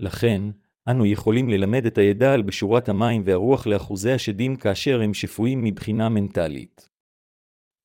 לכן, 0.00 0.42
אנו 0.90 1.06
יכולים 1.06 1.48
ללמד 1.48 1.86
את 1.86 1.98
הידע 1.98 2.32
על 2.32 2.42
בשורת 2.42 2.88
המים 2.88 3.22
והרוח 3.24 3.66
לאחוזי 3.66 4.12
השדים 4.12 4.56
כאשר 4.56 5.00
הם 5.00 5.14
שפויים 5.14 5.64
מבחינה 5.64 6.08
מנטלית. 6.08 6.88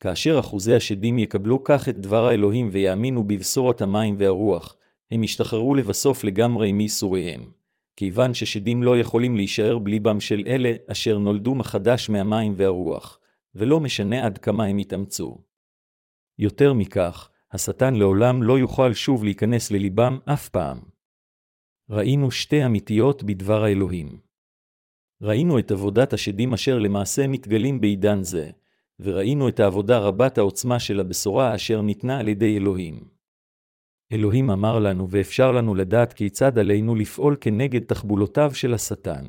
כאשר 0.03 0.39
אחוזי 0.39 0.75
השדים 0.75 1.19
יקבלו 1.19 1.63
כך 1.63 1.89
את 1.89 1.97
דבר 1.97 2.27
האלוהים 2.27 2.69
ויאמינו 2.71 3.23
בבשורת 3.23 3.81
המים 3.81 4.15
והרוח, 4.17 4.75
הם 5.11 5.23
ישתחררו 5.23 5.75
לבסוף 5.75 6.23
לגמרי 6.23 6.71
מייסוריהם. 6.71 7.51
כיוון 7.95 8.33
ששדים 8.33 8.83
לא 8.83 8.99
יכולים 8.99 9.35
להישאר 9.35 9.79
בליבם 9.79 10.19
של 10.19 10.43
אלה 10.47 10.73
אשר 10.87 11.17
נולדו 11.17 11.55
מחדש 11.55 12.09
מהמים 12.09 12.53
והרוח, 12.57 13.19
ולא 13.55 13.79
משנה 13.79 14.25
עד 14.25 14.37
כמה 14.37 14.65
הם 14.65 14.79
יתאמצו. 14.79 15.37
יותר 16.39 16.73
מכך, 16.73 17.29
השטן 17.51 17.93
לעולם 17.93 18.43
לא 18.43 18.59
יוכל 18.59 18.93
שוב 18.93 19.23
להיכנס 19.23 19.71
לליבם 19.71 20.19
אף 20.25 20.49
פעם. 20.49 20.79
ראינו 21.89 22.31
שתי 22.31 22.65
אמיתיות 22.65 23.23
בדבר 23.23 23.63
האלוהים. 23.63 24.17
ראינו 25.21 25.59
את 25.59 25.71
עבודת 25.71 26.13
השדים 26.13 26.53
אשר 26.53 26.79
למעשה 26.79 27.27
מתגלים 27.27 27.81
בעידן 27.81 28.23
זה, 28.23 28.49
וראינו 29.03 29.47
את 29.47 29.59
העבודה 29.59 29.99
רבת 29.99 30.37
העוצמה 30.37 30.79
של 30.79 30.99
הבשורה 30.99 31.55
אשר 31.55 31.81
ניתנה 31.81 32.19
על 32.19 32.27
ידי 32.27 32.57
אלוהים. 32.57 32.99
אלוהים 34.11 34.49
אמר 34.49 34.79
לנו 34.79 35.09
ואפשר 35.09 35.51
לנו 35.51 35.75
לדעת 35.75 36.13
כיצד 36.13 36.57
עלינו 36.59 36.95
לפעול 36.95 37.37
כנגד 37.41 37.83
תחבולותיו 37.83 38.51
של 38.55 38.73
השטן. 38.73 39.23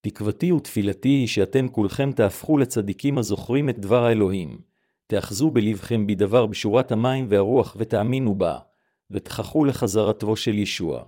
תקוותי 0.00 0.52
ותפילתי 0.52 1.08
היא 1.08 1.26
שאתם 1.26 1.68
כולכם 1.68 2.12
תהפכו 2.12 2.58
לצדיקים 2.58 3.18
הזוכרים 3.18 3.68
את 3.68 3.78
דבר 3.78 4.04
האלוהים, 4.04 4.58
תאחזו 5.06 5.50
בלבכם 5.50 6.06
בדבר 6.06 6.46
בשורת 6.46 6.92
המים 6.92 7.26
והרוח 7.28 7.76
ותאמינו 7.78 8.34
בה, 8.34 8.58
ותחכו 9.10 9.64
לחזרתו 9.64 10.36
של 10.36 10.58
ישוע. 10.58 11.04